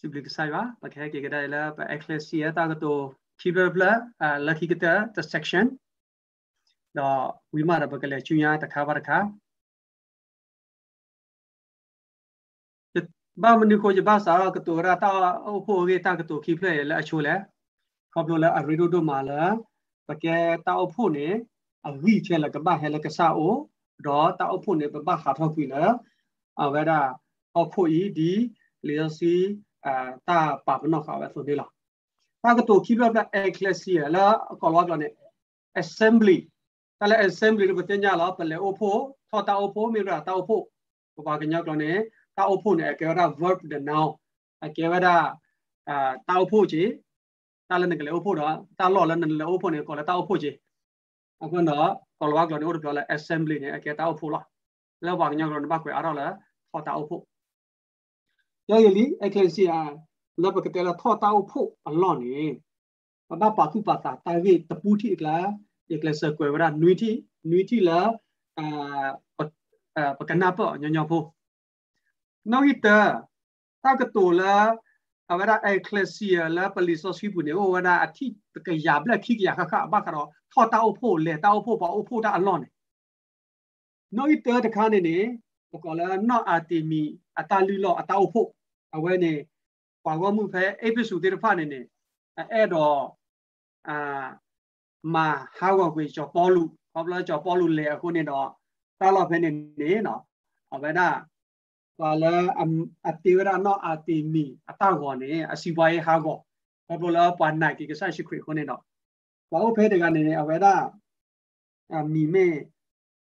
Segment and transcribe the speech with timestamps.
[0.00, 2.92] simplificare perché che da la per ecclesia ta to
[3.40, 3.90] kibla
[4.46, 5.66] la ki kita the section
[6.98, 7.22] တော့
[7.54, 9.18] ဝိမာရဘကလေးချွညာတခါပါတခါ
[13.42, 15.12] ဘာမနိကိုကြဘာစာကတူရတာ
[15.46, 17.34] အဖို့ကေတာကတူခိဖလေလဲအချိုလဲ
[18.12, 18.48] ခေါပလိုလဲ
[29.86, 29.94] အာ
[30.28, 31.70] တာပါပနောခါဝဲဆိုနေလား
[32.42, 34.26] တာကတိုခိဘတာအက်ကလစီလာ
[34.60, 35.12] ကောလောကနဲ့
[35.82, 36.38] assembly
[37.00, 38.96] တလဲ assembly ဘတင်ကြလားပလဲအိုဖို
[39.30, 40.60] ထောတာအိုဖိုမီရာတာအိုဖို
[41.16, 41.96] ဘဘာကညောက်ကနဲ့
[42.36, 44.10] တာအိုဖိုနဲ့ကေဝရာ verb the noun
[44.64, 45.14] အကေဝရာ
[45.88, 46.82] အာတာအိုဖိုချေ
[47.68, 50.50] တာလဲကလေအိုဖိုတော့တာလောလဲနဲ့အိုဖိုနဲ့ကောလဲတာအိုဖိုချေ
[51.42, 51.88] အခုတော့
[52.20, 54.44] ကောလောကနဲ့တို့ပြောလဲ assembly နဲ့အကေတာအိုဖိုလား
[55.06, 56.26] လဲဘာကညောက်ကနဲ့ဘာကွယ်အားတော့လဲ
[56.70, 57.20] ထောတာအိုဖို
[58.70, 59.76] ယောယလီ ecclesia
[60.42, 62.38] လဘကတဲလာထောတာအဖို့အလောနေ
[63.28, 65.44] ဘာပါခုပါတာတာဝေတပူတိကလား
[65.92, 67.10] ecclesia ကွယ်ဝရနွီတိ
[67.50, 68.00] နွီတိလာ
[68.58, 71.24] အာပကနာပေါ့ညညဖို့
[72.50, 72.86] နောက်ဟိတ
[73.84, 74.54] တာကတူလာ
[75.30, 82.68] အဝရ ecclesia လာပလီဆိုစီပူနေဝရအတိတကရဘလက်ခိကရခခဘကတော့ထောတာအဖို့လေတာအဖို့ပေါ့အဖို့တာအလောနေ
[84.16, 85.18] နောက်ဟိတတခါနေနေ
[85.72, 87.02] ဘကောလာနော်အာတီမီ
[87.40, 88.48] အတာလူလောအတာအဖို့
[88.96, 89.32] အဝဲနေ
[90.04, 91.80] ပွာဝမှုဖဲအိပိစုတေတဖနေနေ
[92.52, 92.96] အဲ့တော့
[93.88, 94.26] အာ
[95.14, 95.26] မာ
[95.58, 98.48] ဟာဝကွေကျော်ပေါ်လူဟောပလာကျော်ပေါ်လူလေအခုနေတော့
[99.00, 100.22] တာလောဖဲနေနေနော်
[100.74, 101.08] အဝဲနာ
[102.00, 102.32] ပါလာ
[103.08, 106.38] အတိဝရနော်အတိမီအတာကောနေအစီပွားရေးဟာကော
[106.86, 108.82] ဟောပလာပွားနိုင်ကိကဆရှိခွေခုနေတော့
[109.50, 110.74] ဘာလို့ဖဲတကနေနေအဝဲနာ
[111.94, 112.46] အမီမေ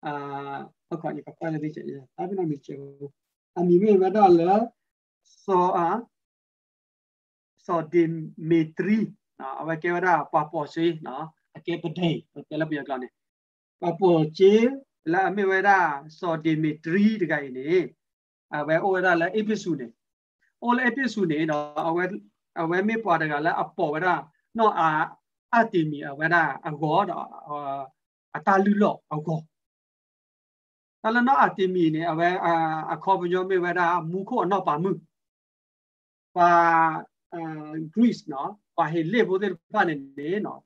[0.06, 0.14] အာ
[0.88, 1.82] ဟုတ်ကဲ့ကပါလေဒီချေ
[2.18, 2.76] အဘိနမီချေ
[3.58, 4.52] အမီမေဝဒါလာ
[5.46, 5.88] ဆိုအာ
[7.66, 8.04] ဆိုဒီ
[8.50, 9.00] မီထရီ
[9.40, 11.26] နော်အဝကေဝဒါပပေါ်စီနော်
[11.58, 12.10] အကေပဒေ
[12.50, 13.08] ကလပြကလနေ
[13.82, 14.54] ပပေါ်ချေ
[15.12, 15.80] လာအမေဝဒါ
[16.20, 17.70] ဆိုဒီမီထရီတကယ်နေ
[18.56, 19.88] အဝဲအိုဝဒါလာအပိစုနေ
[20.62, 22.06] အိုလအပိစုနေနော်အဝဲ
[22.62, 24.16] အဝဲမေပွားတကလည်းအပေါ်ဝဒါ
[24.58, 24.90] နော်အာ
[25.56, 27.26] အတိမီအဝဲဒါအကောတော့
[28.36, 29.40] အတာလူလော့အကော
[31.02, 32.30] တလနောအတိမီနေအဝဲ
[32.94, 34.92] အခေါ်ပညောမေဝဒါမူခိုအနောက်ပါမှု
[36.38, 36.52] ပါ
[37.34, 40.62] အာ Greece နော်ပါဟေလေဘိုတဲ့ဖာနေနေနော်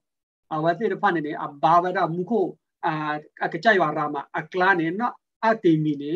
[0.54, 2.46] အဝဲတဲ့ဖာနေနေအဘာဝဒါမူခို
[2.86, 3.14] အာ
[3.46, 5.14] အကကြိုက်ဝါရာမအကလာနေနော်
[5.46, 6.12] အတိမီနေ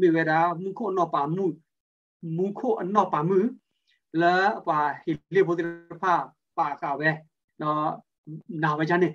[0.00, 1.46] မေဝဒါမူခိုအနောက်ပါမှု
[2.36, 3.38] မူခိုအနောက်ပါမှု
[4.20, 4.34] လာ
[4.68, 5.68] ပါဟေလေဘိုတဲ့
[6.02, 6.14] ဖာ
[6.58, 7.10] ပါကပဲ
[7.62, 7.88] နော်
[8.62, 9.08] နာဝကြနေ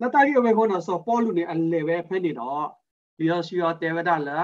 [0.00, 2.64] လတာရီအဝဲကောနော်ဆိုပေါ်လူနေအလေပဲဖဲနေတော့
[3.16, 4.38] ဒီတော့ရှိရတေဝဒလာ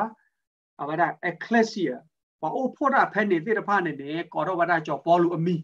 [0.81, 1.95] အဝဒ ecclesia
[2.41, 5.57] ဘာအိုဖို့တာဖဲနေတိတဖာနေနေကောတော့ဝဒကြောပေါ်လူအမီ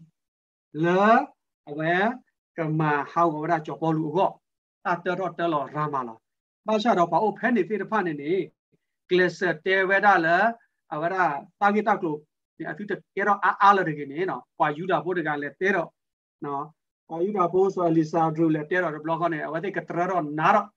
[0.83, 1.01] လာ
[1.69, 1.93] အဝဲ
[2.57, 4.31] ကမဟောဝဒကြောပေါ်လူကော
[4.87, 6.15] အတတော်တလောရာမလာ
[6.67, 8.31] ဘာချတော့ဘာအိုဖဲနေတိတဖာနေနေ
[9.09, 10.37] class တေဝဒလာ
[10.93, 11.25] အဝဒတာ
[11.73, 12.19] ဂိတကလို့
[12.57, 15.89] ဒီအတူတကယ်တော့အားလာတယ်ကနေနော်ကွာယူတာဖို့တကလည်းတဲတော့
[16.45, 16.65] နော်
[17.09, 20.67] ကွာယူတာဖို့ဆိုလီဆာဒရူလည်းတဲတော့ဘလော့ကနေအဝဒကတရတော့နာတော့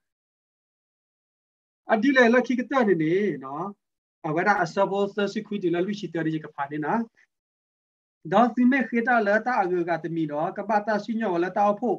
[1.93, 3.90] အဒီလေလခိကတဲ့နေနော်အ
[4.37, 6.93] ဝရအစဘောသစခွီတီလလူရှိတရီကဖာနေနာ
[8.33, 11.99] ဒေါ်စီမေခေတာလာတာအဂကတမီတော့ကပတာစီညောလာတာဖို့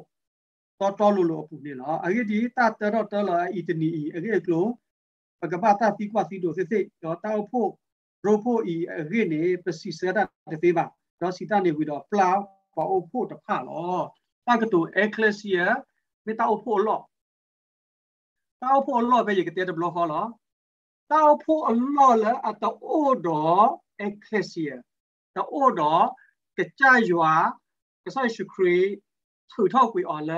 [0.80, 4.66] တော်တော်လို့လို့အပူနေနော်အဂဒီတာတရတော်လာအီတနီအဂေကလို
[5.40, 7.70] ပကပတာစီကွာစီဒိုစစ်စစ်တော့တောက်ဖို့
[8.24, 10.18] ရိုဖို့ဤအဂေနေပစီစရတ
[10.62, 10.84] တေးပါ
[11.20, 12.30] တော့စီတာနေပြီးတော့ပလာ
[12.76, 14.00] ပေါ်ဖို့တဖာလော
[14.46, 15.66] တာကတူအခလစီယာ
[16.26, 17.00] မေတာဖို့လော
[18.62, 20.24] တောက်ဖို့အလော့ပဲရကတဲ့ဘလော့ခေါ်လော
[21.12, 23.66] တောက်ဖို့အလော်လအတောတော်
[24.02, 24.76] အခက်စီယာ
[25.36, 26.04] တောတော်
[26.56, 27.32] ကကြရွာ
[28.04, 28.78] ကဆိုင်ရှုခရီ
[29.50, 30.32] ထူထောက်ကွေအော်လ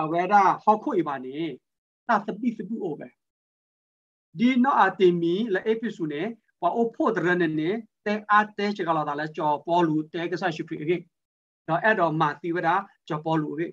[0.00, 1.38] အဝဲဒါဟောက်ခွေပါနေ
[2.08, 3.08] တာသပိသပုအိုပဲ
[4.38, 6.22] ဒီနောအတေမီလေအပိစုနေ
[6.60, 7.70] ပါအိုဖို့တရနေနေ
[8.06, 10.96] တဲအတဲချကလာတာလဲကြော်ပေါ်လူတဲကဆိုင်ရှုခရီအေ
[11.68, 12.68] တော့အဲ့တော့မာတိဝဒ
[13.08, 13.66] ကြော်ပေါ်လူအေ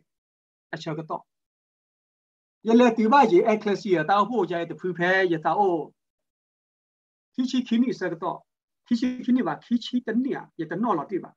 [0.73, 1.23] အချက်ကတော့
[2.67, 5.77] ယလေတိမကြီးအခက်စီယာတောက်ဖို့ကြဲတဖူဖဲယသာအို
[7.35, 8.43] 키치 키미 있어도
[8.87, 11.31] 키치 키니 봐 키치 뜬니야 얘 뜬노로 뛰봐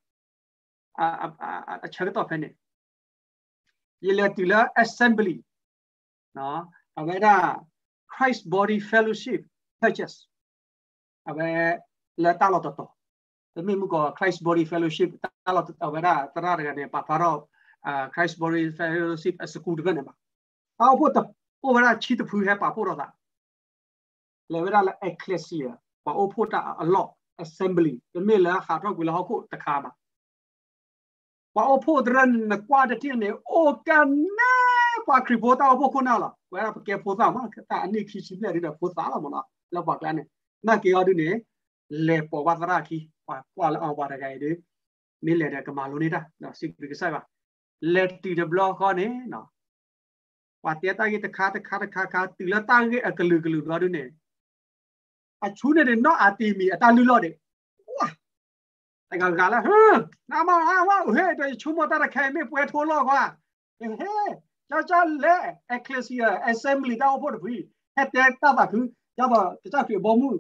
[0.98, 2.50] 아아아 저것도 편해
[4.02, 5.38] 얘를 뛰라 assembly
[6.34, 6.66] 너
[6.98, 7.62] 아베다
[8.10, 9.46] Christ body fellowship
[9.78, 10.26] churches
[11.26, 11.78] 아베
[12.18, 12.90] 라타로 toto
[13.54, 16.08] သမီးမှုက Christ body fellowship တာလာတာဝရတ
[16.44, 17.38] ရရကနေပါပါတော့
[18.14, 20.12] Christ body fellowship as school ကနေပါ
[20.80, 21.26] အော်ဖို့တော့
[21.66, 23.12] over ချစ်တဖူးဟဲပါဖို့တော့လား
[24.52, 25.70] level လာ ecclesia
[26.04, 27.10] ပါအိုဖို့တာအလော့
[27.42, 29.90] assembly တမေလာခါတော့ကွေလာဟုတ်တခါပါ
[31.56, 34.08] ပါအိုဖို့ဒရန်နကွာတဲ့တင်းနေအိုကန်
[34.38, 34.52] နဲ
[35.08, 40.22] ပါခရီပိုတာဖို့ခုနာလာကွာကဲဖို့တာမကတာအနိခိရှိပြရတဲ့ဖို့တာလာမလားလောက်ပါကန်းနေ
[40.68, 41.28] နာကေအော်ဒီနေ
[42.08, 42.98] လေပေါ်ဝါသရာခီ
[43.28, 44.50] ပါကွာလာအောင်ပါတကယ်ဒီ
[45.26, 47.20] နေလေတဲ့ကမာလုံးနေတာနော်စီကဆိုင်ပါ
[47.94, 49.46] let to the block ဟောနေနော်
[50.64, 54.04] ပါတရတာကြီးတခါတခါတခါခါတီလာတာကြီးအကလူကလူတော့ဒီနေ
[55.44, 57.34] အချူနေတယ်နော်အတီမီအတလူလော့တယ်
[57.96, 58.06] ဝါ
[59.10, 59.98] တကယ်ကလာဟမ်
[60.30, 60.76] နာမဟာ
[61.06, 63.22] ဝဟဲ့တဲ့ချူမတာရခဲမေပွဲထိုးလော့ကွာ
[63.78, 63.90] ဟဲ့
[64.68, 65.36] ကြောက်ကြောက်လဲ
[65.74, 67.56] ecclesia assembly တော့ဖို့တပြီ
[67.96, 68.80] ဟဲ့တဲ့တပ်ပါခု
[69.18, 70.30] ရောက်ပါတခြားတွေဘောမှု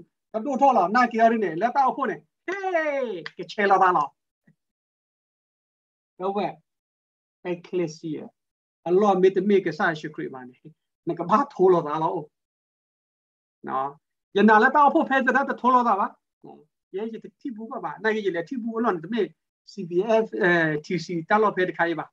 [0.46, 4.10] တို့ထော်လာနာကီရင်းနဲ့လက်တော့ဖို့နဲ့ဟေးကချဲလာပါလား
[6.20, 6.46] တော့ဝဲ
[7.52, 8.22] ecclesia
[8.88, 10.46] အလောမေတ္တမေကဆာရှိခရမန်
[11.08, 12.16] နကဘာထိုးလာပါလား
[13.68, 13.90] နော်
[14.36, 16.06] yana la ta pho phe da ta tholo da ba
[16.96, 19.22] ye ye ti bu ba ba na ye le ti bu lo na me
[19.72, 22.06] CBF eh TC ta lo phe de khai ba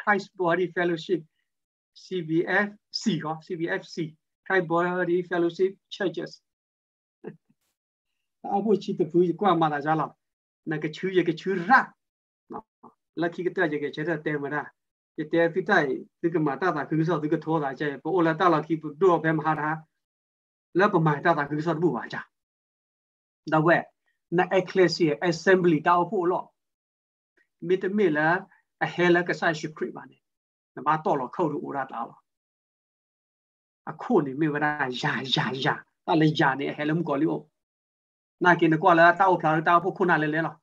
[0.00, 1.22] Christ Body Fellowship
[2.04, 3.96] CBFC ก็ CBFC
[4.46, 6.32] Christ Body Fellowship Churches
[8.56, 10.12] အဖို့ချစ်တဲ့ဘူးကွာမာလာကြလား
[10.70, 11.80] နကချူရကချူရာ
[13.20, 14.62] လက်ကီကတဲ့ရကချတဲ့တဲမရာ
[15.14, 15.86] 也带对待
[16.20, 19.86] 这个嘛，大大可以说这个拖大家，不我来大了去不多别嘛他，
[20.72, 22.26] 那不买大大可以说不玩家。
[23.44, 23.84] 那喂，
[24.28, 26.52] 那 ecclesia assembly 到破了，
[27.58, 28.48] 没得没了，
[28.80, 30.20] 还那个啥是 creep 嘛呢？
[30.74, 32.16] 那嘛到了口都乌拉到了，
[33.84, 37.48] 啊口里没有那呀呀呀，那来呀呢还那么搞了，
[38.38, 40.58] 那给你过来到破到破困难来来了。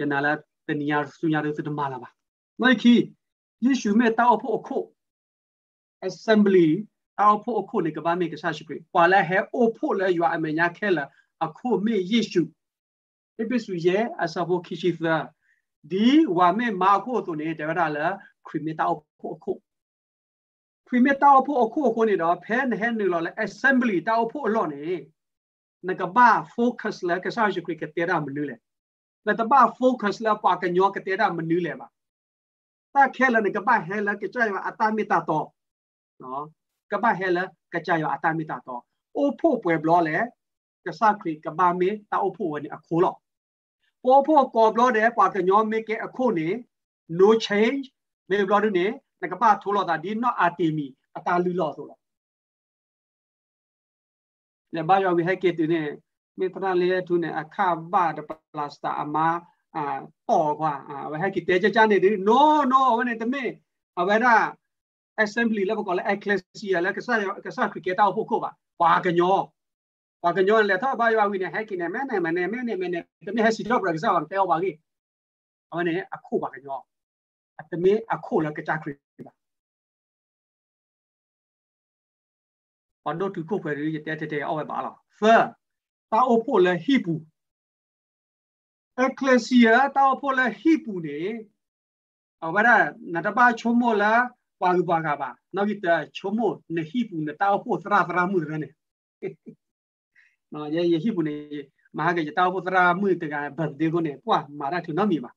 [0.00, 0.32] ရနာလာ
[0.68, 2.08] တနီယာဆုညာတို့တမလာပါ
[2.60, 2.94] မိုက်ခီ
[3.64, 4.78] ယေရှုမေတောက်ဖို့အခု
[6.08, 6.68] assembly
[7.18, 11.04] တောက်ဖို့အခုလေကဘာမေကဆာရှိပြီပွာလာဟဲအိုဖို့လေယူအမညာခဲလာ
[11.44, 12.42] အခုမေယေရှု
[13.40, 15.08] အပိစုရဲ့အစဖို့ခိရှိသ
[15.90, 16.08] ဒီ
[16.38, 18.06] ဝါမေမာခုတို့နေတယ်ဗလာလာ
[18.46, 19.52] ခရမီတောက်ဖို့အခု
[20.86, 24.84] ခရမီတောက်ဖို့အခုအခုနေတော့ဖဲနဟဲနေလောလေ assembly တောက်ဖို့အလော့နေ
[25.88, 28.56] နကဘာ focus လေကဆာရှိပြီကတဲ့ရမလူလေ
[29.26, 31.86] လက်တပ focus လာပါကညောကတဲ့ရမနူးလေပါ
[32.94, 35.46] တာခဲလနေကပဟဲလကကြရအတမီတာတော့
[36.22, 36.44] နော်
[36.92, 37.38] ကပဟဲလ
[37.74, 38.82] ကကြရအတမီတာတော့
[39.16, 40.16] အိုဖို့ပွဲဘလောလေ
[40.86, 43.14] ကစခရီကဘာမေတာအိုဖို့ဝနေအခုလော
[44.04, 46.48] ပို့ဖို့ကောဘလောတဲ့ပါကညောမေကအခုနေ
[47.18, 47.84] no change
[48.30, 48.86] မေဘလောဒနေ
[49.22, 52.00] နကပထိုးလောတာဒီနော်အာတီမီအတာလူလောဆိုတော့
[54.74, 55.80] လေဘာယောဝီဟဲကေတူနေ
[56.38, 57.56] မေပနာလေသူနေအခ
[57.92, 59.28] ဘာဒပလစတာအမာ
[59.76, 59.84] အာ
[60.28, 62.40] အော်ကွာအာဝဟကိတဲကြကြနေဒီ no
[62.72, 63.44] no ဝနေတမေ
[63.98, 64.26] အဝရ
[65.22, 68.50] assembly လည်းကောလေ ecclesia လည်းကစားကစား cricket တော့ဖို့ကိုပါ
[68.82, 69.38] ပါကညော
[70.22, 74.76] ပါကညောလည်းတော့ဘာရွာဝိနေဟဲကိနေမဲနေမဲနေမဲနေမဲနေတမေဟစီတော့ကစားအောင်တဲပါကြီး
[75.70, 76.80] အဝနေအခုပါကညော
[77.60, 79.32] အတမေအခုလည်းကကြ cricket ပါ
[83.04, 85.48] ဘာလို့သူခုဖယ်ရတဲ့တဲ့တဲ့အောက်ပဲပါလား first
[86.10, 87.14] တာအိုဖို့လဲဟိပူ
[89.04, 91.18] ecclesia တာအိုဖို့လဲဟိပူနေ
[92.44, 92.68] အဝရ
[93.14, 94.12] နတပါချုံမောလာ
[94.60, 95.74] ပါလူပါကပါနောက်ဒီ
[96.18, 98.68] ချုံမောနဟိပူနေတာအိုဖို့သရသရမှုရနေ
[100.52, 101.36] နော်ရေဟိပူနေ
[101.96, 105.30] မဟာကေတာအိုဖို့သရမှုတကဘတ်ဒီကိုနေပွားမာရထနမီပါ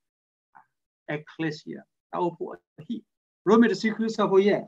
[1.15, 1.79] ecclesia
[2.11, 2.53] တာအိုဖို့
[2.85, 2.95] ဟိ
[3.47, 4.61] Roman secret ဆဖို့ရဲ့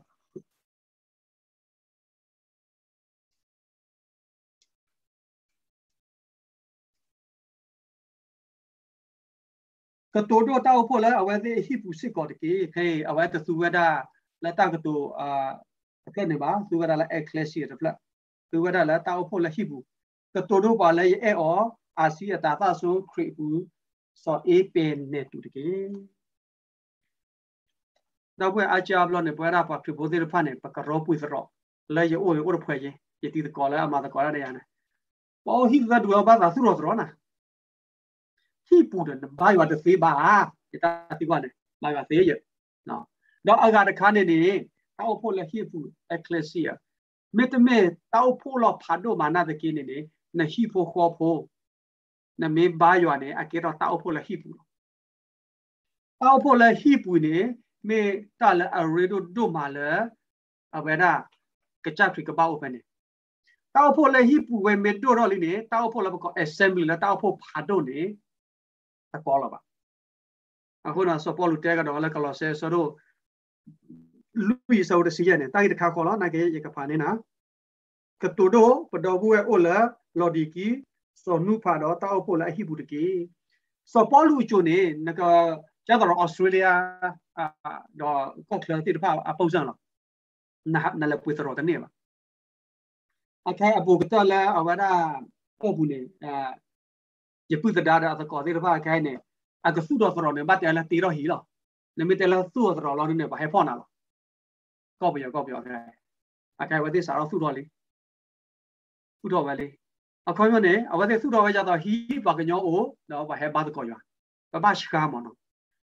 [10.14, 13.78] ကတိုတိုတောက်ဖို့လဲအဝဲသေးဟိပူစစ်ကောတကေခေအဝဲတသူဝဒ
[14.44, 15.50] လက်တကတိုအာ
[16.08, 17.96] အကဲနေပါသူဝဒလဲအခလက်စီရဖလက်
[18.50, 19.78] သူဝဒလဲတောက်ဖို့လဲဟိပူ
[20.34, 21.60] ကတိုတိုပါလဲအဲအော
[21.98, 23.46] အာစီအတာသဆိုခရိပူ
[24.24, 25.68] စောအေးပင်နေတူတကေ
[28.40, 31.44] တော့ဘယ်အချာဘလနေပွဲရာပါခရိဘိုဒီရဖာနေပကရောပူစရော
[31.96, 34.62] လဲရအိုရအိုဖွဲရင်ယတိတကောလဲအမတကောရတဲ့ရနေ
[35.46, 37.06] ပေါ်ဟိသဒူဘာသာသူရောစရောနာ
[38.70, 40.12] ဖြစ်ပူတယ်ဘာရွာတသေးပါ
[40.72, 42.38] ဒီတာသိပါနဲ့ဘာရွာသေးရဲ့
[42.88, 43.04] နော်
[43.46, 44.40] တော့အကတခါနေနေ
[44.98, 45.78] တောက်ဖို့လည်းဖြစ်ပူ
[46.14, 46.72] ecclesia
[47.36, 47.78] မေတ္တမေ
[48.14, 49.98] တောက်ဖို့လောဖာတို့မာနတကိနေနေ
[50.38, 51.40] နဟိဖို့ခေါ်ဖို့
[52.42, 54.50] နမေဘာရွာနေအကေတော့တောက်ဖို့လည်းဖြစ်ပူ
[56.20, 57.36] တောက်ဖို့လည်းဖြစ်ပူနေ
[57.88, 58.00] မေ
[58.40, 60.02] တလည်းအရေတို့တို့မာလည်း
[60.76, 61.12] အဘယ်နာ
[61.84, 62.80] ကကြထွေကပောက်ပဲနေ
[63.74, 68.00] တောက်ဖို့လည်းဟိပူဝဲမေတို့တော့လိနေတောက်ဖို့လည်းကော assembly လည်းတောက်ဖို့ဖာတို့နေ
[69.16, 69.60] အကောလပါ
[70.88, 72.90] အခုနဆောပေါ်လူတဲကတော့လည်းကလောဆဲဆိုတော့
[74.46, 77.10] လူကြီးဆောတစီရနေတိုက်တခါကောလနိုင်ကေရကဖာနေနာ
[78.22, 79.76] ကတူဒိုပဒောဘူးရဲ့အိုလာ
[80.18, 80.66] လော်ဒီကီ
[81.24, 83.04] စောနုဖာတော့တောက်ပိုလာဟိဘူးတကေ
[83.92, 85.22] ဆောပေါ်လူချိုနေငက
[85.86, 86.66] ကျတော့ဩစတြေးလျ
[87.38, 87.46] အာ
[88.00, 89.78] တော့ကော့ကလန်တိတဖာအပုစံလား
[90.74, 91.88] နာနလပွေတော်တနေပါ
[93.48, 94.82] အခဲအပူကတလာအဝရ
[95.62, 96.34] ကောဘူးနေအာ
[97.52, 99.12] ယပုတဒါဒါသကောတိတဖာခိုင်နေ
[99.66, 101.40] အကစုတော်တော်နေဘတ်တယ်လာတီတော့ဟီလော
[101.98, 103.88] နမီတယ်လာသူ့တော်လောနေပါဟဲဖောနာလော
[105.00, 105.84] ကော့ပြောကော့ပြောခိုင်
[106.60, 107.66] အခိုင်ဝတိစာတော့သူ့တော်လေး
[109.20, 109.72] သူ့တော်ပဲလေး
[110.28, 111.92] အခွင့်မနဲ့အဝတ်စုတော်ပဲကြတော့ဟီ
[112.26, 112.80] ဘာကညောအို
[113.10, 113.98] တော့ဘာဟဲဘာတကောရွာ
[114.52, 115.36] ဘဘရှိကာမနော်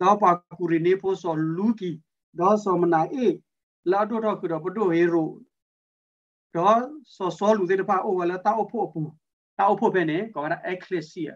[0.01, 1.91] ဒေါ်ပါကူရီနေဖို့စောလူကီ
[2.39, 3.27] ဒေါ်စောမနာအေ
[3.91, 5.29] လာဒိုတော့ကတော့ဘဒိုဟေရို
[6.55, 6.81] ဒေါ်
[7.15, 9.22] စောစောလူတဲ့ပါအိုဝလာတာအဖို့ပူတာအဖို့ပဲ
[10.09, 11.33] နေကောရအက်ကလစီယာ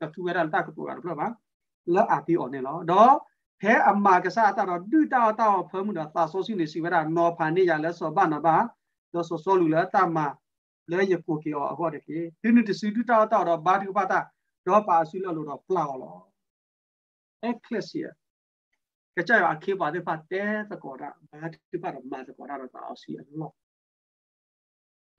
[0.00, 1.28] တော့သူရတာကတူကတော့ပါ
[1.94, 3.12] လာအပီအော်နေလောဒေါ်
[3.60, 8.56] ဟဲအမာကစားတာတော့ဒူတာတာဖမှုတော့သာဆိုစီနေစီဝရနော်ဖာနေရလဲစောဘာနာဘာ
[9.12, 10.26] ဒေါ်စောစောလူလာတာမာ
[10.90, 14.20] လဲရကိုကေအော်အခေါ်တကေဒီနုတစီတူတာတာတော့ဘာဒီဘာတာ
[14.66, 16.16] တော့ပါစီလို့တော့ပလောက်လော
[17.50, 18.08] ecclesia
[19.16, 23.50] ကကြရအခေပါတဲ့ဖတ်တဲ့သကောတာဘာဒီပါတော့မာသကောတာတော့အောစီအလော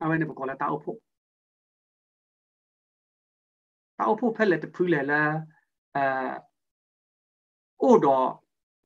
[0.01, 0.99] အဝဲနေပကောလာတောက်ဖို့
[3.99, 5.33] တောက်ဖို့ဖက်လက်တဖူးလေလား
[5.95, 6.05] အဲ
[7.81, 8.29] အိုတော့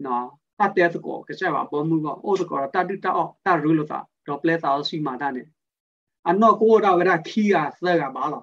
[0.06, 0.26] နော်
[0.60, 5.44] တတ်တဲ့သကောကကြရပါဘောမှုကအိုသကောတာတူတာအော့တာရူလို့တာတော့ပလက်တာစီမာတာနေ
[6.28, 8.42] အနောကိုရာဝရခီယာသကဘာလာ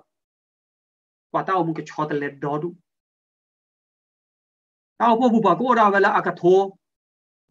[1.32, 2.68] ပတာမှုကချောတလက်ဒေါ်ဒူ
[5.00, 6.61] တောက်ဖို့ဘူပါကိုရာဝလာအကသော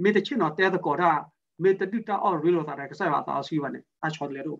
[0.03, 1.11] မေတချင်တော့တဲတကောတာ
[1.63, 4.59] မေတတုတာအော်ရီလိုတာကဆက်ပါသားစီပါနဲ့အချောတလက်တို့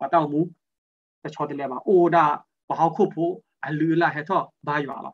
[0.00, 0.40] ပတောက်မှု
[1.24, 2.24] တချောတလက်ပါအိုဒါ
[2.68, 3.34] ဘာခုဖို့
[3.66, 5.12] အလူလာဟဲ့တော့ဘာရွာလာ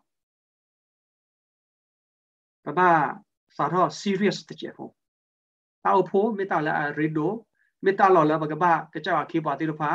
[2.64, 2.80] ပပ
[3.56, 4.92] စာတော့ serious တကြဖို့
[5.84, 7.32] တောက်ဖို့မေတ္တာလာရီဒို
[7.84, 9.90] မေတ္တာလော်လာဘကဘာကကြောက်ခေပါတိရဖာ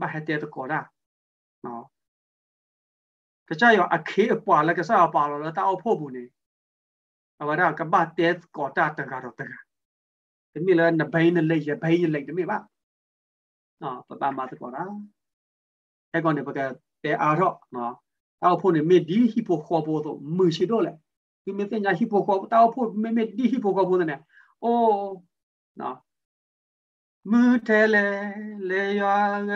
[0.00, 0.80] ဘာဟတဲ့တကောရာ
[1.64, 1.84] နော်
[3.48, 6.24] ကကြောက်ရအခေအပွာလကစားပါလောတာအဖို့ဘူးနေ
[7.40, 9.52] အဝရကဘာတဲ့ကောတာတကတော့တက
[10.52, 12.58] ဒီမိလဲနဘိန်းနဲ့လက်ရဘိန်းရလက်ဒီမိပါ
[13.82, 14.84] နော်ပပမတ်ကောရာ
[16.12, 16.60] အဲ့ကောင်နေဘက
[17.06, 17.94] တဲအားတော့နော်
[18.42, 20.92] တောက်ဖို့နေမေဒီဟီပိုခေါ်ဖို့တော့မရှိတော့လေ
[21.44, 24.16] ဒီမေတင်ညာဟီပိုခေါ်တောက်ဖို့မေမေဒီဟီပိုခေါ်ဖို့နေ
[24.62, 25.12] အိုး
[25.80, 25.96] နော်
[27.30, 28.06] မူတဲလေ
[28.70, 29.16] လေရွာ
[29.48, 29.50] က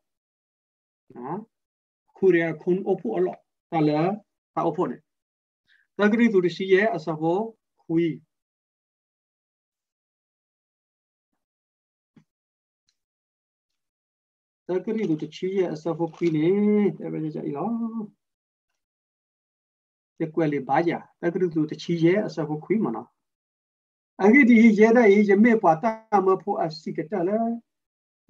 [1.14, 1.38] နော်
[2.16, 3.38] ခူရီခွန်အိုဖို့အလော့
[3.70, 4.00] တလဲ
[4.54, 5.00] ပါအဖို့နဲ့
[5.98, 7.38] သဂရိသူတရှိရဲ့အစဘော
[7.82, 8.06] ခွီ
[14.66, 16.48] သဂရိသူတရှိရဲ့အစဘောခွီနေ
[16.98, 17.72] တဲ့ပဲကြည်လား
[20.18, 23.08] ဒီကွယ်လေးပါကြသဂရိသူတရှိရဲ့အစဘောခွီမနော်
[24.24, 25.84] အဂိဒီရဲတဲ့ရမေပွားတ
[26.26, 27.38] မဖို့အစိကတလဲ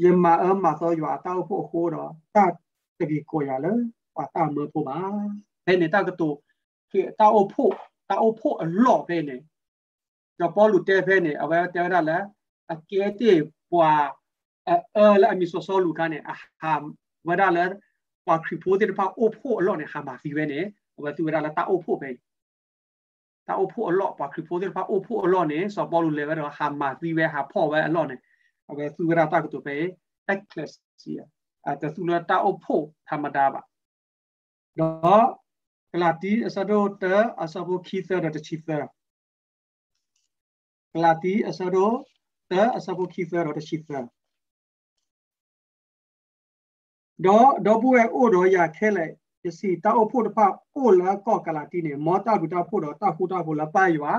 [0.03, 2.37] ယမအမသောရွာတောက်ဖို့ဟိုးတော့တ
[2.99, 3.73] တကြီးကိုရလဲ
[4.15, 4.99] ပွားတမဖို့ပါ
[5.67, 6.29] ဘယ်နဲ့တကတူ
[7.19, 7.73] တာအဖို့
[8.09, 9.41] တာအဖို့အလော့ပဲနဲ့
[10.41, 12.19] တော့ပေါ်လူတဲဖဲနေအဝဲတဲရလာ
[12.73, 13.33] အကဲတေ
[13.73, 13.91] ပွာ
[14.69, 16.75] အဲလာမီဆိုဆိုလူကနေအဟာ
[17.29, 17.65] ဝဒါလာ
[18.27, 20.61] ပွာခရီပိုတေပါအိုဖို့အလော့နေဟာမာဖီဝဲနေ
[21.03, 22.11] ဝဲသူဝဒါလာတာအိုဖို့ပဲ
[23.47, 25.87] ta o phu a lot pa kripo de pa o phu a lot ne so
[25.93, 28.17] bolu level ro ha ma ti we ha pho we a lot ne
[28.69, 29.75] a we su ra ta ko to pe
[30.35, 30.81] access
[31.17, 31.25] ya
[31.69, 32.77] a ta su na ta o phu
[33.09, 33.61] ha ma da ba
[34.79, 34.89] do
[35.93, 38.79] klati sa do te asa bo ki se da chi se
[40.95, 41.87] klati asa do
[42.51, 43.99] te asa bo ki se da chi se
[47.25, 49.07] do do bu e o do ya ke le
[49.45, 54.13] တချီသရတော့တော့ဘူးရဲ့အိုတော့ရခဲလိုက်ပစီတာအဖို့တဖအိုလာကောကလာတီနေမောတာဘူတာဖို့တော့တာဖူတာဖို့လာပါရွာ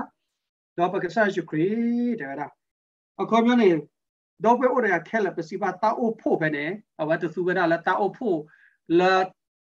[0.78, 1.70] တော့ပကဆာရှုခရီ
[2.20, 2.46] တဲ့ရာ
[3.20, 3.70] အခုမျိုးနေ
[4.44, 6.64] တော့ပဲအိုရခဲလိုက်ပစီပါတာအဖို့ပဲနေ
[7.00, 8.38] အဝတ်သူကလာတာအဖို့
[8.98, 9.12] လာ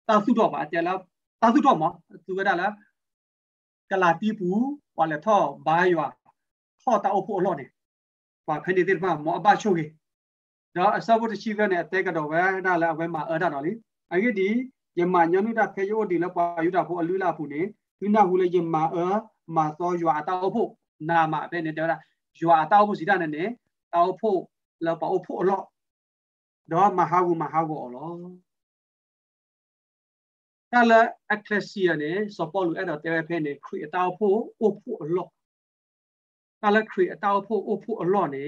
[0.08, 0.94] တာစုတော့ပါတဲလာ
[1.42, 1.84] တာစုတော့မ
[2.26, 2.68] သူကလာ
[3.92, 4.50] ကလာတီပူ
[4.98, 6.08] ဝါလေထောဘာရွာ
[6.82, 7.66] ထောတာအဖို့လောနေ
[8.48, 9.90] ပါဖနေတဲ့မှာမောအပချိုကြီး
[10.76, 13.72] တော့အစဘုတ်ရှိပဲနဲ့အတဲကတော့ပဲဒါလည်းအဝဲမှာအဲ့ဒါတော့လေ
[14.12, 14.50] အဲ့ဒီ
[15.00, 17.62] ယမညနုဒဖေယိုဒီလပွာယူတာဖို့အလူလာဖို့နေ
[18.00, 18.98] ဒီနာဟုလေယမအ
[19.56, 20.70] မာသောရွာတောက်ဖို့
[21.10, 21.90] နာမပဲနေတော့
[22.42, 23.44] ရွာတောက်ဖို့စီတာနဲ့နေ
[23.94, 24.40] တောက်ဖို့
[24.86, 25.64] လောပေါ့ဖို့အလော့
[26.72, 28.10] တော့မဟာဘူးမဟာဘူးအလော
[30.72, 30.92] ကလ
[31.32, 35.30] အခလက်စီယနေစပေါ်လူအဲ့တော့တဲဖဲနေခရီတောက်ဖို့အိုဖို့အလော့
[36.62, 38.46] ကလခရီတောက်ဖို့အိုဖို့အလော့နေ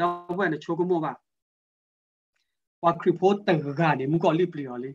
[0.00, 1.12] တော့ဘယ်နဲ့ချိုးကမောပါ
[2.82, 4.94] ပါခရီဖို့တန်ကနေမကောလိပလီော်လေး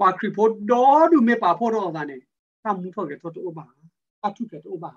[0.00, 2.16] ပါခရီဖိုဒေါ်ဒူမေပါဖိုဒေါ်တာနေ
[2.64, 3.66] တာမူထော့ကေထော့တိုးပါ
[4.22, 4.92] တာထုကေတိုးပါ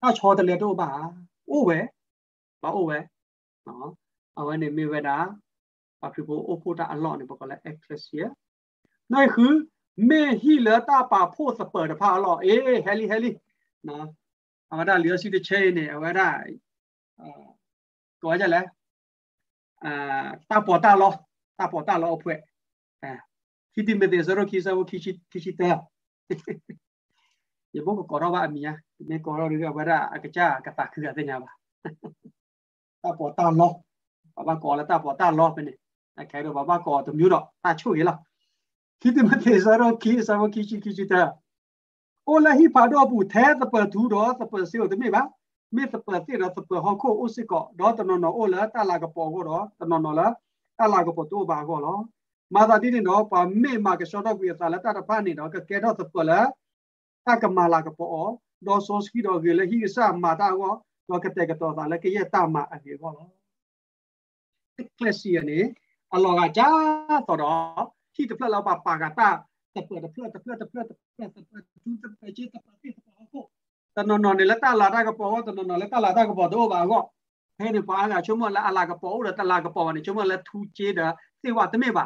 [0.00, 0.90] တာချောတလေတိုးပါ
[1.50, 1.78] အိုးပဲ
[2.62, 2.98] ဘာအိုးပဲ
[3.66, 3.90] နော်
[4.38, 5.18] အဝနေမေဝဒါ
[6.00, 8.28] ပါခရီဖိုအိုဖိုတာအလော့နေပကလဲအက်ခရက်စီယာ
[9.12, 9.46] နိုင်ခူ
[10.08, 13.30] မေဟီလတာပါဖိုစပါတဖာအလော့အေးဟဲလီဟဲလီ
[13.88, 14.06] နော်
[14.72, 16.28] အဝဒါလျောစီတချဲနေအဝဒါ
[17.20, 17.42] အာ
[18.22, 18.60] တော်ကြလဲ
[19.84, 19.92] အာ
[20.50, 21.12] တာပေါ်တာလော
[21.58, 22.34] တာပေါ်တာလောအဖွဲ
[23.02, 23.12] အဲ
[23.74, 25.82] hidime vezoro kisavo kishi kishita
[27.74, 31.48] yebongo koroba amia me koro riga bara akacha kata kya de nyaba
[33.02, 33.82] ta po ta lo
[34.36, 35.72] baba ko la ta po ta lo pene
[36.18, 38.18] akai ro baba ko to myu ro ta chu ge la
[39.02, 41.34] hidime vezoro kisavo kishi kishita
[42.26, 45.22] ola hi pado bu the ta pa thu ro ta pa sio de me ba
[45.76, 50.26] มีสเปิดที่เราสเปิดฮอโคอุสิกอดอตนนอโอเลตาลากระปอก็รอตนนอละ
[50.78, 51.94] ตาลากระปอตัวบาก็รอ
[52.54, 56.40] မာသာတိနေတော့ပါမေမာကရှော့တော့ပြသလာတတဖာနေတော့ကဲတော့စပလာ
[57.26, 58.30] တကမာလာကပေါ်
[58.66, 60.72] ဒေါ်ဆိုစကီတော့ဂေလဟိဆာမာတာကို
[61.08, 63.26] တော့ကတဲ့ကတော့သာလည်းကရဲ့တမအပြေကိုလော
[64.98, 65.58] ကလစီယနေ
[66.14, 66.68] အလောကကြာ
[67.28, 67.40] တော့
[68.14, 69.28] ဟိတဖလက်လောက်ပါပါကတာ
[69.74, 73.44] တပတဖလက်တဖလက်တဖလက်တဖလက်တဖလက်တူတဖလက်ချေတဖလက်တဖလက်ကို
[73.96, 77.02] တနနနေလတလာတာကပေါ်တနနလတလာတာကပေါ်တော့ပါကော
[77.58, 81.06] ဟဲ့ဒီပါကချုံမလာအလာကပေါ်ဦးတလာကပေါ်နေချုံမလာထူချေတာ
[81.42, 82.04] သေဝတမေပါ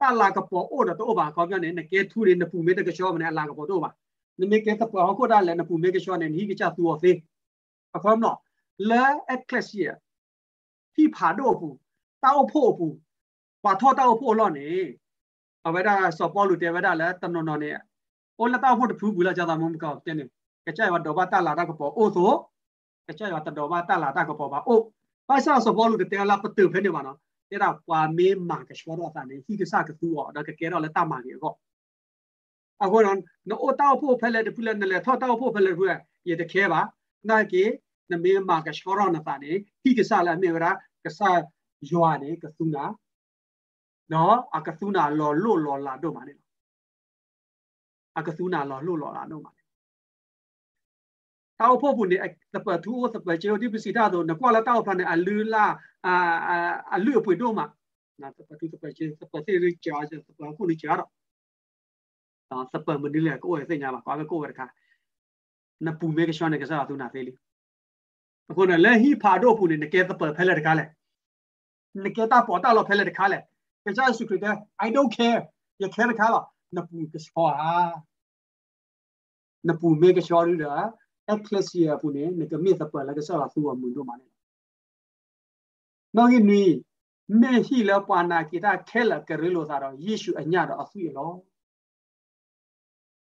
[0.00, 3.90] တလာကပေါ်ဦးတော့ပါကောပြောနေနကေထူရနပူမေတကရှောမနေအလာကပေါ်တော့ပါ
[4.40, 7.16] နမေကေတပေါ်ဟောဒါလည်းနပူမေကရှောနေဟိကချသူောသေး
[7.96, 8.36] အဖေနော်
[8.90, 9.92] လဲအကလစီယာ
[10.94, 11.76] ဖိဖာတော့ဘူး
[12.22, 12.96] တောက်ဖို့ဘူး
[13.64, 14.68] ပါထောတောက်ဖို့လော့နေ
[15.66, 17.70] အဝဲဒါစောပေါ်လူတေဝဒါလဲတနနနေ
[18.38, 20.24] အိုလတောက်ဖို့တဖူးဘူးလာကြတာမမကောတင်းနေ
[20.66, 22.30] ကကြိုက်ဝတော်ဘာတလာတာကပေါ်အိုဆို
[23.06, 24.78] ကကြိုက်ဝတော်ဘာတလာတာကပေါ်ပါအို
[25.28, 27.18] ပါဆာစဘောလူတဲ့လာပတူဖဲနေပါနော်
[27.50, 31.54] တဲ့တော့ပွာမေးမာကရှောတော့တာနေဟိကစကသူော်တော့ကဲတော့လက်တမာကြီးကော
[32.82, 33.16] အခုတော့
[33.48, 35.84] နိုတောက်ဖို့ဖဲလေတဖူလည်းလည်းထောက်တောက်ဖို့ဖဲလေဖူ
[36.28, 36.80] ရတဲ့ခဲပါ
[37.30, 37.64] နာကေ
[38.10, 39.50] နမေမာကရှောတော့နတာနေ
[39.82, 40.70] ဟိကစလာမေဝရာ
[41.04, 41.20] ကစ
[41.90, 42.84] ယွာနေကသုနာ
[44.12, 46.34] နော်အကသုနာလော်လို့လော်လာတော့မှာနေ
[48.18, 49.52] အကသုနာလော်လို့လော်လာတော့မှာ
[51.60, 52.16] တောက်ဖို့ဘူးနေ
[52.54, 55.64] တပတ်သူစပတ်ချေဒီပစီတာတော့နကွာလာတောက်ဖာနေအလူလာ
[56.06, 56.14] အာ
[56.94, 57.66] အလူပွေတော့မှာ
[58.22, 61.10] နာတပတ်သူစပတ်ချေစပတ်စီရချာစပတ်ခုနေချာတော့
[62.50, 64.66] တော့စပတ်မနီလေကိုယ်စိတ်ညာပါကွာကိုယ်ရခါ
[65.86, 67.32] နပူမေကရှောနေကစားသူနာသေးလေ
[68.50, 70.84] အခုနလဲဟီဖာတော့ဘူးနေနကဲစပတ်ဖဲလက်တကားလေ
[72.04, 73.38] နကဲတာပေါ်တာလို့ဖဲလက်တကားလေ
[73.84, 74.54] ကစားစုခရတဲ့
[74.86, 75.40] I don't care
[75.82, 77.72] ရခဲတကားလားနပူကရှောဟာ
[79.68, 80.72] နပူမေကရှောရတာ
[81.34, 84.26] ecclesia ပူနေနကမေသပလကဆာသူဝမွန်တို့မနေ
[86.16, 86.64] နော်ဟိနွီ
[87.40, 91.32] မေဟိလပနာကိတာခဲလကရလိုသာတော့ယေရှုအညတော့အဆွေလော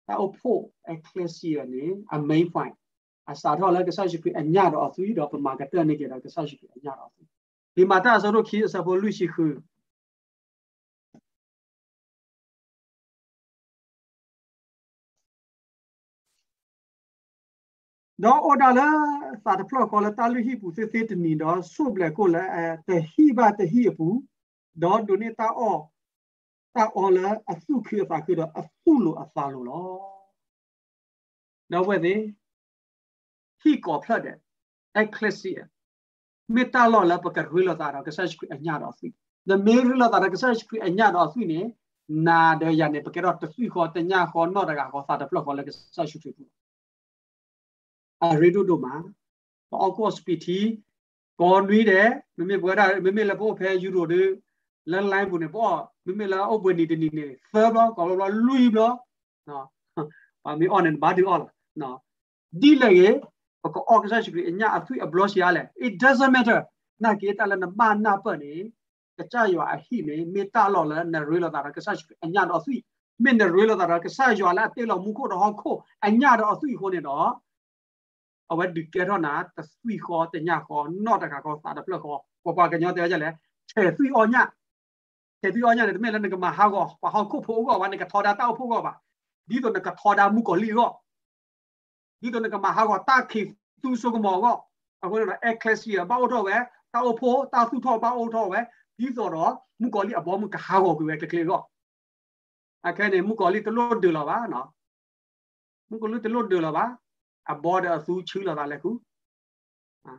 [0.06, 0.62] တာအဖို့
[0.94, 2.76] ecclesia နေ a main point
[3.30, 7.22] အစားတော့လည်းကဆာရှိပြီအညတော့အဆွေတော့ပမာကတနေကြတော့ကဆာရှိပြီအညတော့အဆွေ
[7.76, 9.44] ဒီမှာတာဆိုတော့ခီအစဖို့လူရှိခု
[18.24, 18.88] တော့ order လာ
[19.44, 24.08] စာတဖလောခေါ်လာတာလူဟိပူစစ်စစ်တနီတော့ဆုပ်လေကိုလာအဲတဟိဘတဟိပူ
[24.82, 25.76] တော့ဒုနေတာအော
[26.74, 29.88] တာအောလာအစုခေဖာခေတော့အစုလို့အစာလို့လော
[31.72, 32.20] တော့ဝဲသေး
[33.60, 34.36] ဟိကောဖတ်တဲ့
[35.02, 35.62] ecclesia
[36.54, 39.06] မေတ္တာလောလာပကရွေလောတာတော့ကဆက်အညာတော့စီ
[39.48, 40.54] the main လောတာကဆက်
[40.86, 41.60] အညာတော့စီနေ
[42.28, 46.34] နာတဲ့ရနေပကတော့တဆွေခေါ်တညာခေါ်တော့တကခေါ်စာတဖလောခေါ်လေကဆက်ရှိဖြစ်
[48.24, 48.94] အရီဒိုဒိုမာ
[49.80, 50.58] အောက်ကော့စပီတီ
[51.40, 54.22] ကောနွေးတယ်မမေဘွဲတာမမေလပို့ဖဲယူရိုတွေ
[54.90, 55.76] လန်လိုင်းဘူးနေပေါ့
[56.06, 58.92] မမေလာအုပ်ပွေနေတနေနေဖဲဘကောလောလူဘလော
[59.48, 59.66] နော်
[60.44, 61.42] ဘာမီ on and body all
[61.80, 61.96] နော်
[62.60, 63.02] ဒီလေရ
[63.74, 66.60] ကော organization အညာအသွေးအဘလော့ရလဲ it doesn't matter
[67.04, 68.52] နာကေတလနမနာပနေ
[69.18, 71.92] ကကြရွာအဟိမေမေတာလော်လနရွေလတာကဆာ
[72.24, 72.82] အညာတော့အသွေး
[73.22, 75.76] မင်းနရွေလတာကဆာရွာလာတေလောမူခိုတော့ခို
[76.06, 77.30] အညာတော့အသွေးခိုနေတော့
[78.50, 83.28] အဝဲဒီကဲတော့နာတဆွီခေါ်တညခေါ်နော့တကခေါ်စာတဖလခေါ်ပပကညောတဲကြလဲ
[83.70, 84.36] ချေဆွီအောည
[85.40, 88.92] ချေဆွီအောညလည်းတမဲလည်းကမဟာကောပဟောခုဖိုးကောဝါနေကထော်တာတောက်ဖိုးကောပါ
[89.48, 90.90] ဒီတော့ကထော်တာမှုကောလီကော
[92.20, 93.40] ဒီတော့ကမဟာကောတာခိ
[93.82, 94.56] သူဆုကမောကော
[95.04, 96.56] အခုတော့ ecclesia ဘောက်တော့ပဲ
[96.92, 98.60] တောက်ဖိုးတာစုထော်ဘောက်တော့ပဲ
[98.98, 101.60] ဒီဆိုတော့မှုကောလီအဘောမှုကဟာကောကွယ်ကလေးကော
[102.86, 104.66] အခက်နေမှုကောလီတလို့ဒူလာပါနော်
[105.88, 106.84] မှုကောလီတလို့ဒူလာပါ
[107.52, 108.90] အဘောဒအသူချူလာတာလေခု
[110.06, 110.14] အာ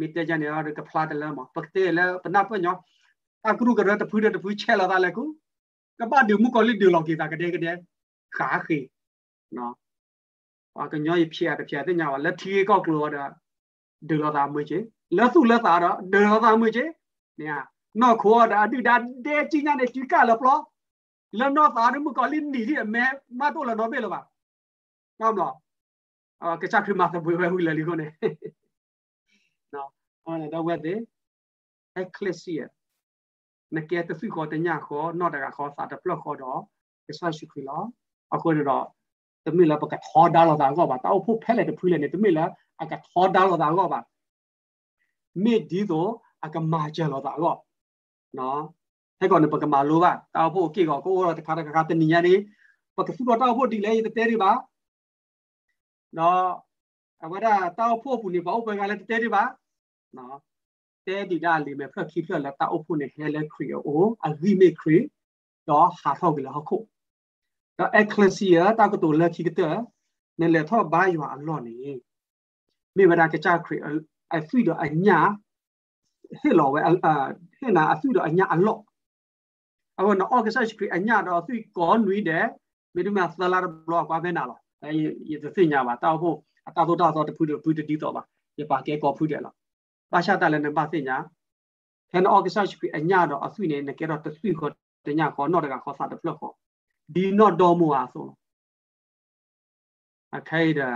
[0.00, 2.76] မိတဲကြနေရကဖလာတလမပကတဲလေပနပညော
[3.48, 5.24] အခုကရတဖူးတဖူးချဲလာတာလေခု
[5.98, 7.74] ကပဒီမူကလိဒီလောကေတာကတဲ့ကတဲ့
[8.36, 8.78] ခါခေ
[9.56, 9.74] နော်
[10.84, 13.24] အကညောရဖြစ်ရတဖြစ်တဲ့ညာလက်ထီကောက်ကလောတာ
[14.08, 14.78] ဒေလောတာမွေးချေ
[15.16, 16.84] လက်စုလက်သာတော့ဒေလောတာမွေးချေ
[17.40, 17.52] နေရ
[18.00, 18.94] နော်ခေါ်တာအတူတာ
[19.26, 20.58] တဲချင်းညာနဲ့ကြီးကလပလော
[21.38, 23.04] လနော်သားမှုကလိနီဒီအမဲ
[23.38, 24.20] မတော့လနော်ပဲလောပါ
[25.18, 25.54] ဟုတ်မလား
[26.42, 28.06] အာကချခရမသဘွေဝဲဟူလလီကိုနေ
[29.74, 29.88] နော်
[30.24, 30.98] ဟောတော့ဝဲတဲ့
[32.02, 32.64] ecclesia
[33.76, 36.60] နကဲတဖီခေါ်တညခေါ်နော်တကခေါ်စာတပလခေါ်တော့
[37.06, 37.76] ကဆာရှိခီလာ
[38.34, 38.84] အခုတော့
[39.46, 42.44] တမီလာပကထောဒါလာတာကောပါတောက်ဖို့ဖဲလေတဖူးလေနေတမီလာ
[42.82, 44.00] အကထောဒါလာတာကောပါ
[45.44, 46.10] မေဒီတော့
[46.44, 47.54] အကမာကျလာတာကော
[48.38, 48.60] နော်
[49.18, 52.34] ဟဲ့ကောနပကမာလိုပါတောက်ဖို့ကေကောကိုတော့တခါတခါတနည်းနေ
[52.96, 54.50] ပကဖူတော့တောက်ဖို့ဒီလေတဲ့တဲ့ပါ
[56.18, 56.44] နော်
[57.24, 57.46] အဝဒ
[57.78, 59.42] တောက်ဖို့ပူနေပေါ့ဘယ်ကလည်းတဲဒီပါ
[60.16, 60.38] နော်
[61.06, 64.98] တဲဒီဒါလီမဲ့ဖက်ခိဖလက်တောက်ဖို့နေဟဲလက်ခရီအိုအဂီမေခရီ
[65.68, 66.76] တော့ဟာထောက်ကလေးဟခု
[67.78, 69.76] တော့ ecclesia တာကတူလက်ခိကတဲ့
[70.40, 71.76] နေလေထောဘာယွာအလော့နေ
[72.96, 73.76] မိဝဒကချခရီ
[74.36, 75.18] အဖီတော့အညာ
[76.40, 76.92] ဟဲလောဝဲအာ
[77.58, 78.80] ဟဲနာအဖီတော့အညာအလော့
[79.98, 82.46] အခုနော် organization ခရီအညာတော့သူကောနွီတယ်
[82.94, 84.90] မိဒမသလာဘလော့ကွာပဲနာလော အဲ
[85.30, 86.36] ရသစညာပါတောက်ဖို့
[86.68, 88.22] အတာတော့တော့တဖူးတဖူးတတီးတော့ပါ
[88.60, 89.54] ရပါကဲကောဖူးတယ်လား
[90.12, 91.16] ပါရှာတလည်းနေပါစညာ
[92.10, 94.72] ဟန်အော်ကစားရှိအညာတော့အဆွေနေနေကြတော့တဆွေခေါ်
[95.06, 96.54] တညာခေါ်တော့တကခေါ်စားတဖလခေါ်
[97.14, 98.26] ဒီတော့တော်မူအားဆို
[100.36, 100.90] အခိုင်ဒါ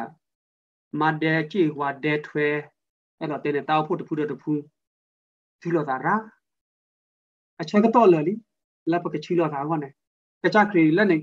[1.01, 2.47] မဒဲကြည့်ဟွာဒဲထွဲ
[3.19, 4.61] အဲ့တော့တင်းတောက်ဖို့တဖူးတဖူး
[5.61, 6.15] ချီလို့တာရာ
[7.61, 8.21] အချက်ကတော့လေ
[8.91, 9.93] လက်ပကချီလို့တာကောနဲ့
[10.43, 11.17] ကကြခရီလက်နေ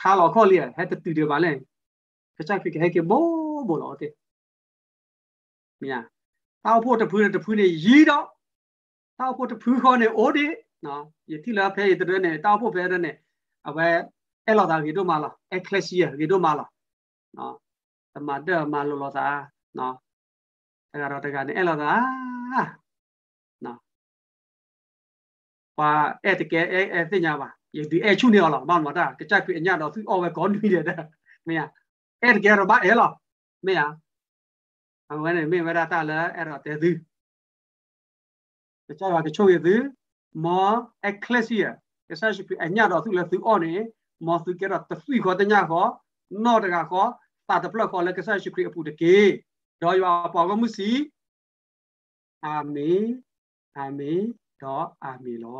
[0.00, 1.50] ခါလောက်ခေါ်လိဟဲ့တူတယ်ပါလဲ
[2.38, 3.24] ကကြဖိကဟဲကဘော
[3.68, 4.12] ဘောလို့တဲ့
[5.82, 6.00] မြာ
[6.64, 8.26] တောက်ဖို့တဖူးတဖူးနေရီတော့
[9.18, 10.46] တောက်ဖို့တဖူးခေါ်နေအိုဒီ
[10.86, 13.16] နော်ယတိလာဖဲရတဲ့နဲ့တောက်ဖို့ဖဲတဲ့နဲ့
[13.68, 13.88] အဘဲ
[14.46, 16.70] အဲ့လောက်သာကြီးတို့မလား ecclesia ကြီးတို့မလား
[17.38, 17.54] နော်
[18.14, 19.26] တမတ်တဲ့မလောလောသာ
[19.78, 19.94] နော်
[20.90, 21.92] အဲ့ကတော့တကနေအဲ့လောက်သာ
[23.64, 23.78] နော်
[25.78, 25.90] ပါ
[26.24, 27.48] အဲ့တကယ်အဲ့အဲ့သိညာပါ
[27.90, 29.34] ဒီအဲ့ချုနေအောင်လားမမတာကကြ
[32.20, 33.86] ခွေအညတော့သူအော်ဝဲကောင်းနေတယ်မင်း ergero ba elo me ya
[35.10, 36.92] awene me vera ta la ero te du
[38.98, 39.76] cha ba ke chou ye du
[40.34, 40.60] mo
[41.10, 41.70] ecclesia
[42.08, 43.74] ke sa shi a nya do su le su on ne
[44.26, 45.82] mo su ke ro te sui kho te nya kho
[46.44, 47.04] no de ga kho
[47.48, 49.14] ta de plot kho le ke sa shi kri apu de ke
[49.80, 50.04] do yo
[50.34, 50.90] pa ko mu si
[52.56, 53.04] amen
[53.84, 54.24] amen
[54.60, 54.76] do
[55.10, 55.56] amen lo